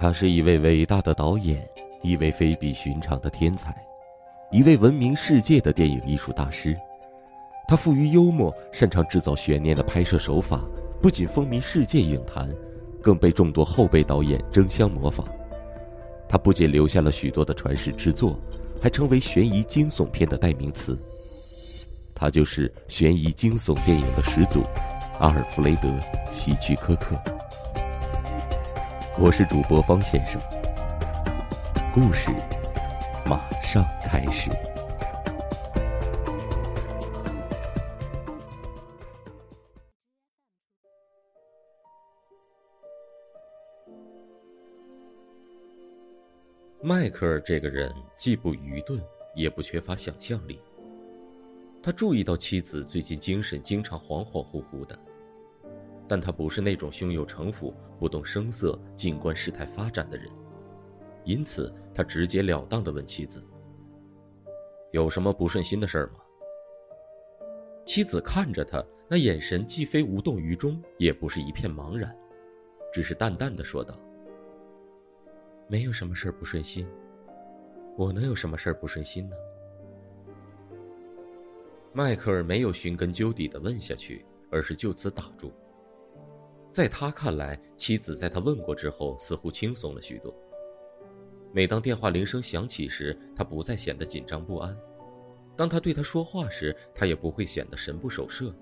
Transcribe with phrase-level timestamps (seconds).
[0.00, 1.62] 他是一位伟大的导演，
[2.00, 3.76] 一位非比寻常的天才，
[4.50, 6.74] 一位闻名世界的电影艺术大师。
[7.68, 10.64] 他富于幽默，擅长制造悬念的拍摄手法，
[11.02, 12.50] 不仅风靡世界影坛，
[13.02, 15.28] 更被众多后辈导演争相模仿。
[16.26, 18.40] 他不仅留下了许多的传世之作，
[18.80, 20.98] 还成为悬疑惊悚片的代名词。
[22.14, 24.62] 他就是悬疑惊悚电影的始祖，
[25.18, 25.88] 阿尔弗雷德·
[26.32, 27.20] 希区柯克。
[29.22, 30.40] 我是主播方先生，
[31.92, 32.30] 故事
[33.26, 34.50] 马上开始。
[46.80, 48.98] 迈克尔这个人既不愚钝，
[49.34, 50.58] 也不缺乏想象力。
[51.82, 54.98] 他注意到妻子最近精神经常恍恍惚惚的，
[56.10, 60.28] 但他不是那种胸有城府、不动声色、静观事态发展的人，
[61.22, 63.40] 因此他直截了当的问妻子
[64.90, 66.14] ：“有什么不顺心的事儿吗？”
[67.86, 72.12] 妻子看着他，那眼神既非无动于衷，也不是一片茫然，
[72.92, 73.96] 只是淡淡的说道。
[75.68, 76.84] 没有什么事儿不顺心，
[77.96, 79.36] 我能有什么事儿不顺心呢？
[81.92, 85.52] 迈克尔没有寻根究底的问下去，而是就此打住。
[86.72, 90.34] 在他看来，妻子在他问过之后，似乎轻松了许多。
[91.52, 94.72] 每当电话铃声响起时，他不再显得紧张不安；
[95.56, 98.54] 当他对他说话时，他也不会显得神不守舍。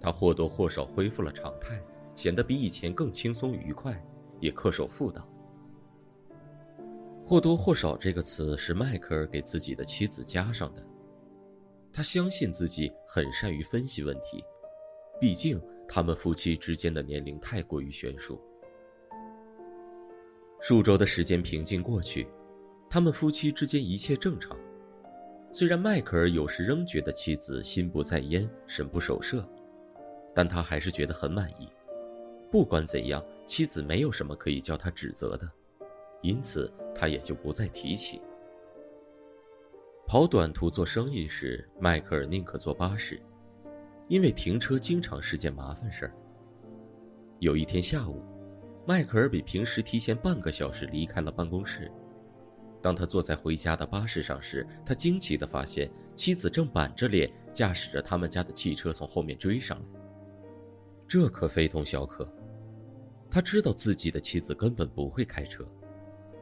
[0.00, 1.82] 他或多或少恢复了常态，
[2.14, 3.98] 显得比以前更轻松愉快，
[4.38, 5.26] 也恪守妇道。
[7.24, 10.86] 或多或少这个词是迈克尔给自己的妻子加上的。
[11.90, 14.44] 他相信自己很善于分析问题，
[15.18, 15.58] 毕竟
[15.88, 18.40] 他们夫妻之间的年龄太过于悬殊。
[20.60, 22.26] 数周的时间平静过去，
[22.88, 24.58] 他们夫妻之间一切正常。
[25.52, 29.48] 虽然迈克尔有时仍觉得妻子心不在焉、神不守舍，
[30.34, 31.68] 但他还是觉得很满意。
[32.50, 35.48] 不管怎样，妻子没有什么可以叫他指责的。
[36.22, 38.20] 因此，他也就不再提起。
[40.06, 43.20] 跑短途做生意时，迈克尔宁可坐巴士，
[44.08, 46.14] 因为停车经常是件麻烦事儿。
[47.38, 48.22] 有一天下午，
[48.86, 51.90] 迈克尔比平时提前半个小时离开了办公室。
[52.82, 60.00] 当他坐在回家的巴士上时，他惊奇地发现妻子正板着脸驾驶着他们家的汽车从后面追上来。
[61.08, 62.30] 这可非同小可，
[63.30, 65.66] 他知道自己的妻子根本不会开车。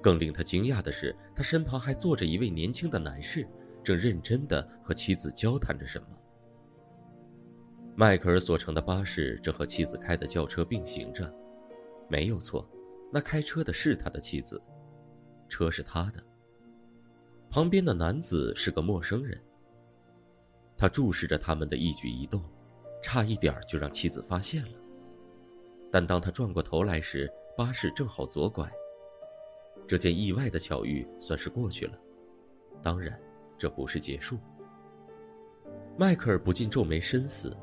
[0.00, 3.46] 更令他惊讶的是，他身旁还坐着一位年轻的男士，
[3.84, 6.06] 正认真地和妻子交谈着什么。
[7.94, 11.30] 迈克尔所乘的巴士正和妻子开的轿车并行着，
[12.08, 12.66] 没有错，
[13.12, 14.60] 那开车的是他的妻子，
[15.46, 16.22] 车是他的。
[17.50, 19.38] 旁边的男子是个陌生人。
[20.74, 22.42] 他注视着他们的一举一动，
[23.02, 24.78] 差一点就让妻子发现了。
[25.90, 28.72] 但当他转过头来时，巴士正好左拐。
[29.86, 31.98] 这件意外的巧遇算是过去了，
[32.82, 33.20] 当然，
[33.58, 34.38] 这不是结束。
[35.98, 37.54] 迈克尔不禁皱眉深思。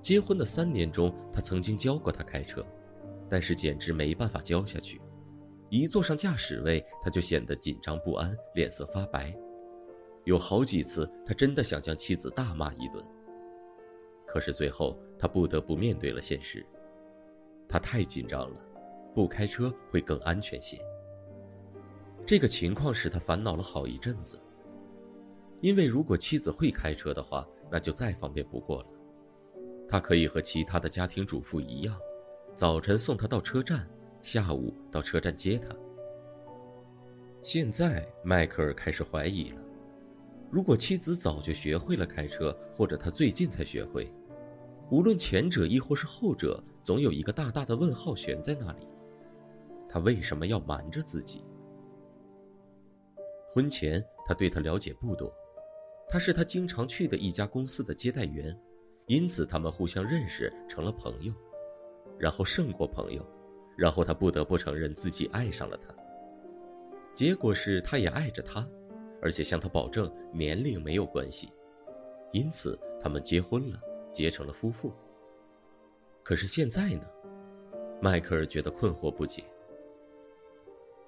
[0.00, 2.64] 结婚的三年中，他曾经教过他开车，
[3.28, 5.00] 但是简直没办法教下去。
[5.70, 9.36] 一坐上驾驶位，他就显得紧张不安，脸色发白。
[10.24, 13.04] 有好几次，他真的想将妻子大骂一顿。
[14.26, 16.64] 可是最后，他不得不面对了现实。
[17.68, 18.60] 他太紧张了，
[19.14, 20.78] 不开车会更安全些。
[22.26, 24.40] 这个情况使他烦恼了好一阵子。
[25.60, 28.88] 因为如果妻子会开车的话，那就再方便不过了。
[29.88, 31.98] 他可以和其他的家庭主妇一样，
[32.54, 33.88] 早晨送她到车站，
[34.20, 35.68] 下午到车站接她。
[37.42, 39.62] 现在，迈克尔开始怀疑了：
[40.50, 44.12] 如果妻子早就学会了开车，或者他最近才学会，
[44.90, 48.86] 无论前者亦或是后者，总有一个大大的问号悬在那里。
[49.88, 51.42] 他为什么要瞒着自己？
[53.50, 55.32] 婚前，他对她了解不多，
[56.10, 58.54] 他是他经常去的一家公司的接待员，
[59.08, 61.32] 因此他们互相认识，成了朋友，
[62.18, 63.26] 然后胜过朋友，
[63.76, 65.92] 然后他不得不承认自己爱上了她。
[67.14, 68.68] 结果是，他也爱着她，
[69.22, 71.50] 而且向她保证年龄没有关系，
[72.32, 73.80] 因此他们结婚了，
[74.12, 74.92] 结成了夫妇。
[76.22, 77.02] 可是现在呢？
[78.00, 79.42] 迈克尔觉得困惑不解。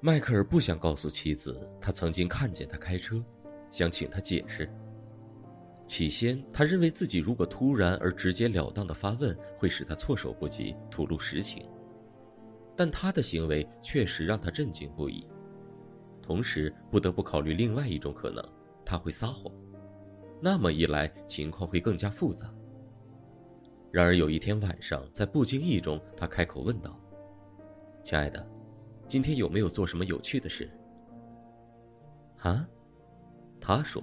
[0.00, 3.24] 迈克尔不想告诉妻子，他曾经看见他开车，
[3.70, 4.68] 想请他解释。
[5.86, 11.68] 起先，他认为自己如果突然而直截了当的发问，会使他措手不及，吐露实情。
[12.76, 15.26] 但他的行为确实让他震惊不已。
[16.22, 18.42] 同时，不得不考虑另外一种可能：
[18.84, 19.54] 他会撒谎。
[20.40, 22.52] 那么一来，情况会更加复杂。
[23.92, 26.98] 然而有一天晚上，在不经意中，他开口问道
[28.02, 28.44] ：“亲爱的，
[29.06, 30.68] 今天有没有做什么有趣的事？”
[32.42, 32.66] 啊，
[33.60, 34.02] 他说：“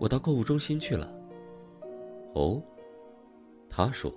[0.00, 1.14] 我到购物中心去了。”
[2.34, 2.60] 哦，
[3.68, 4.12] 他说，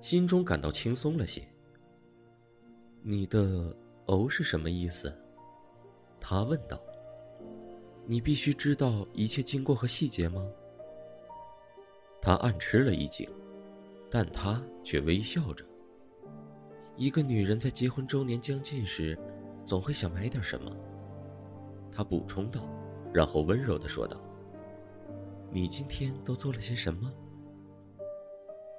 [0.00, 1.42] 心中感到轻松了些。
[3.02, 3.76] 你的
[4.06, 5.14] “哦”是什么意思？
[6.18, 6.80] 他问道。
[8.06, 10.46] 你必须知道一切经过和细节吗？
[12.20, 13.26] 他暗吃了一惊，
[14.10, 15.64] 但他却微笑着。
[16.96, 19.18] 一个女人在结婚周年将近时，
[19.64, 20.70] 总会想买点什么。
[21.90, 22.68] 他补充道，
[23.10, 24.20] 然后温柔的说道
[25.54, 27.10] ：“你今天都做了些什么？”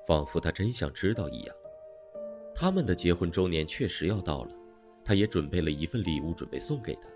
[0.06, 1.56] 仿佛他真想知道一样。
[2.54, 4.52] 他们的结婚周年确实要到了，
[5.04, 7.08] 他也准备了一份礼物，准备送给他。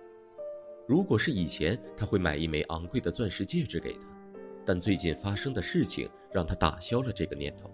[0.87, 3.99] 如果是以前，他会买一枚昂贵的钻石戒指给她，
[4.65, 7.69] 但最近发生的事情让他打消了这个念头。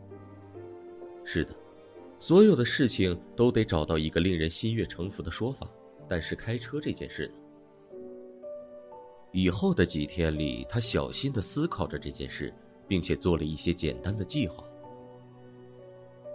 [1.23, 1.55] 是的，
[2.19, 5.71] 所有的事情都得找到一个令人心悦诚服的说法，
[6.09, 7.33] 但是开车这件事呢？
[9.35, 12.53] 以后的几天里，他小心的思考着这件事，
[12.87, 14.63] 并且做了一些简单的计划。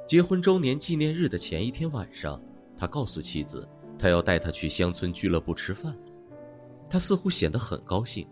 [0.06, 2.38] 结婚周年纪念日的前一天晚上，
[2.76, 3.67] 他告诉妻子，
[3.99, 5.97] 他要带她去乡村俱乐部吃饭。
[6.91, 8.29] 他似乎显得很高兴。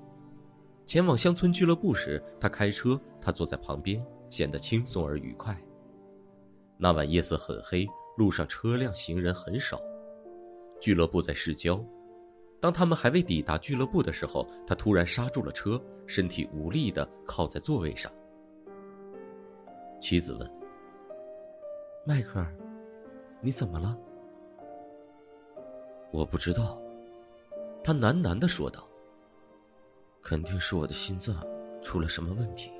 [0.85, 5.59] 前往乡村俱乐部时，他开车，他坐在旁边，显得轻松而愉快。
[6.76, 7.87] 那晚夜色很黑，
[8.19, 9.81] 路上车辆行人很少。
[10.79, 11.82] 俱乐部在市郊。
[12.61, 18.11] 当他们还未抵达俱乐部的时候，他突然刹住了车，身体无力的靠在座位上。
[20.01, 20.51] 妻子问
[22.05, 22.53] ：“迈克尔，
[23.41, 23.97] 你怎么了？”
[26.11, 26.81] 我不知道。
[27.85, 28.87] 他喃喃的说道
[30.21, 31.37] ：“肯定是我的心脏
[31.81, 32.71] 出了什么问题。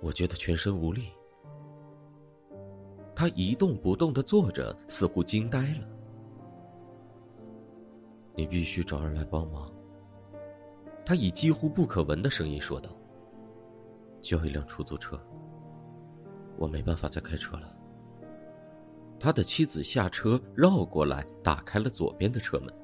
[0.00, 1.10] 我觉得全身无力。”
[3.14, 5.88] 他一动不动的坐着，似乎惊呆了。
[8.40, 9.70] 你必须找人来帮忙。”
[11.04, 12.88] 他以几乎不可闻的声音说道。
[14.22, 15.20] “叫一辆出租车。
[16.56, 17.76] 我没办法再开车了。”
[19.20, 22.74] 他的妻子下车，绕过来，打开了左边的车门。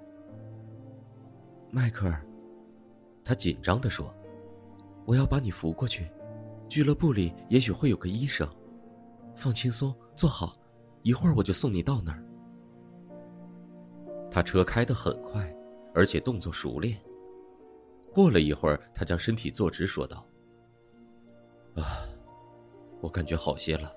[1.70, 2.22] 迈克尔，
[3.24, 4.14] 他紧张的说
[5.06, 6.06] ：“我要把你扶过去，
[6.68, 8.46] 俱乐部里也许会有个医生。
[9.34, 10.54] 放轻松，坐好，
[11.02, 12.22] 一会儿我就送你到那儿。”
[14.36, 15.50] 他车开得很快，
[15.94, 17.00] 而且动作熟练。
[18.12, 20.26] 过了一会儿，他将身体坐直，说道
[21.74, 22.04] ：“啊，
[23.00, 23.90] 我感觉好些了，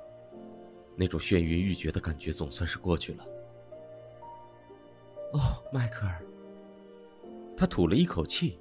[0.95, 3.25] 那种眩晕欲绝的感觉总算是过去了。”
[5.35, 6.23] 哦，迈克尔。
[7.57, 8.57] 他吐了一口气。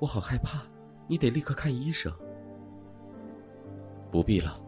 [0.00, 0.66] 我好害怕，
[1.06, 2.12] 你得立刻看医生。
[4.10, 4.60] 不必了，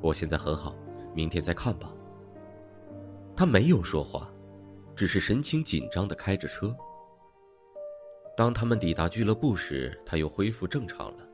[0.00, 0.74] 我现在很好，
[1.14, 1.92] 明天再看吧。
[3.36, 4.32] 他没有说话，
[4.98, 6.76] 只是神情紧张的开着车。
[8.36, 11.24] 当他们抵达俱乐部时，他又恢复正常了。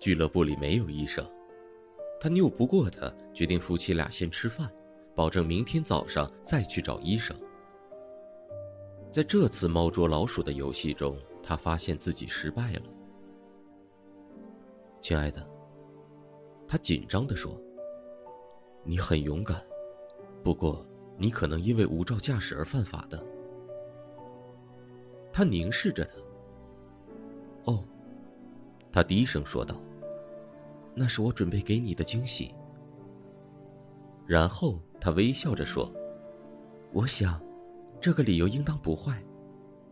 [0.00, 1.24] 俱乐部里没有医生，
[2.18, 4.68] 他拗不过他，决定夫妻俩先吃饭，
[5.14, 7.36] 保证明天早上再去找医生。
[9.12, 12.82] 在这次猫捉老鼠的游戏中，他发现自己失败了。
[15.00, 15.48] 亲爱的，
[16.66, 17.56] 他紧张地说
[18.82, 19.64] ：“你很勇敢，
[20.42, 20.84] 不过
[21.22, 23.24] 你可能因为无照驾驶而犯法的。”
[25.32, 26.14] 他凝视着他。
[27.70, 27.84] 哦，
[28.90, 29.80] 他低声说道
[30.96, 32.52] ：“那是我准备给你的惊喜。”
[34.26, 35.88] 然后他微笑着说
[36.92, 37.40] ：“我想。”
[38.00, 39.22] 这个理由应当不坏，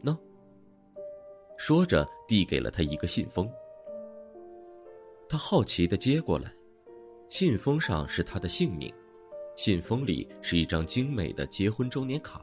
[0.03, 0.19] 喏。
[1.59, 3.49] 说着，递给了他一个信封。
[5.29, 6.53] 他好奇的接过来，
[7.29, 8.93] 信封上是他的姓名，
[9.62, 12.43] 信封里是一张精美的结婚周年卡，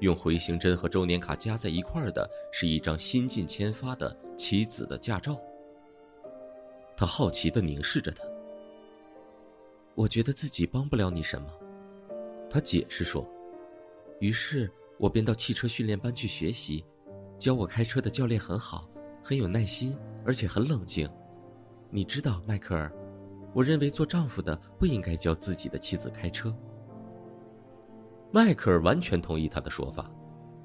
[0.00, 5.40] 用回形针和周年卡加在一块儿的是一张新近签发的妻子的驾照。
[6.96, 8.24] 他好奇的凝视着他。
[9.94, 11.48] 我觉得自己帮不了你什么，
[12.50, 13.24] 他解释说。
[14.18, 16.84] 于是我便到汽车训练班去学习，
[17.38, 18.90] 教我开车的教练很好，
[19.22, 21.08] 很有耐心，而且很冷静。
[21.90, 22.92] 你知道，迈克尔，
[23.52, 26.54] 我认为做丈夫的不应该教自己的妻子开车。
[28.30, 30.10] 迈克尔完全同意他的说法，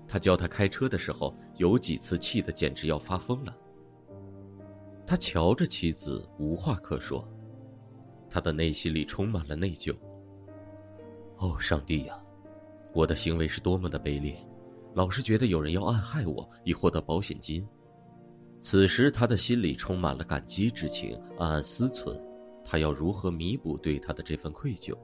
[0.07, 3.55] 他教他开车的时候，有几次气得简直要发疯了。
[5.05, 7.27] 他瞧着妻子，无话可说，
[8.29, 9.95] 他的内心里充满了内疚。
[11.37, 12.21] 哦，上帝呀，
[12.93, 14.37] 我的行为是多么的卑劣，
[14.93, 17.67] 老是觉得有人要暗害我以获得保险金。
[18.61, 22.17] 此时他的心里充满了感激之情，暗暗思忖，
[22.63, 24.97] 他要如何弥补对他的这份愧疚。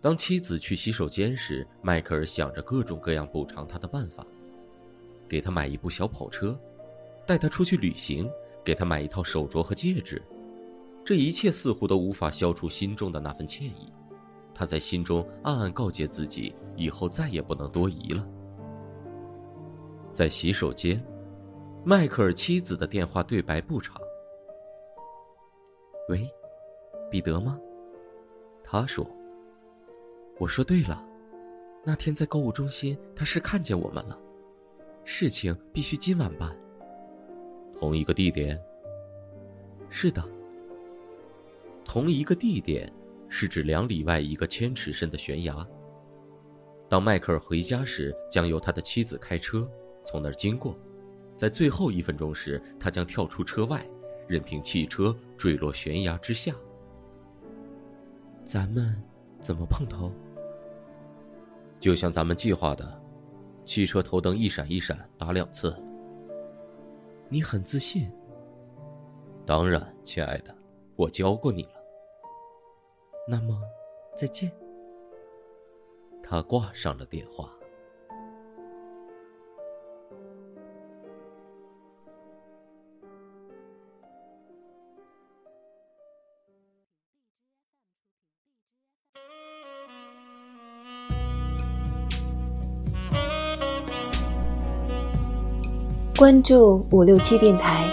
[0.00, 4.26] 当妻子去洗手间时，迈克尔想着各种各样补偿他的办法：
[5.28, 6.58] 给他买一部小跑车，
[7.26, 8.30] 带他出去旅行，
[8.64, 10.22] 给他买一套手镯和戒指。
[11.04, 13.92] 这一切似乎都无法消除心中的那份歉意。
[14.54, 18.26] 他在心中暗暗告诫自己，以后再也不能多疑了。
[20.10, 21.02] 在洗手间。
[21.84, 23.96] 迈克尔妻子的电话对白不长。
[26.08, 26.26] 喂，
[27.10, 27.60] 彼得吗？
[28.64, 29.06] 他说
[30.40, 31.06] ：“我说对了，
[31.84, 34.18] 那天在购物中心，他是看见我们了。
[35.04, 36.56] 事情必须今晚办。
[37.78, 38.58] 同一个地点。
[39.90, 40.24] 是的。
[41.84, 42.90] 同一个地点
[43.28, 45.66] 是指两里外一个千尺深的悬崖。
[46.88, 49.70] 当迈克尔回家时，将由他的妻子开车
[50.02, 50.74] 从那儿经过。”
[51.36, 53.86] 在最后一分钟时，他将跳出车外，
[54.28, 56.54] 任凭汽车坠落悬崖之下。
[58.44, 59.02] 咱们
[59.40, 60.12] 怎么碰头？
[61.80, 63.02] 就像咱们计划的，
[63.64, 65.74] 汽车头灯一闪一闪打两次。
[67.28, 68.10] 你很自信。
[69.46, 70.54] 当然，亲爱的，
[70.96, 71.82] 我教过你了。
[73.26, 73.60] 那么，
[74.16, 74.52] 再见。
[76.22, 77.50] 他挂上了电话。
[96.18, 97.86] 关注五六七电台，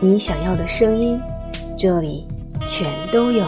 [0.00, 1.20] 你想要的声音，
[1.76, 2.26] 这里
[2.64, 3.44] 全都有。